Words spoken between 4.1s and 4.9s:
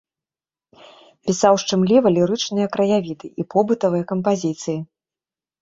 кампазіцыі.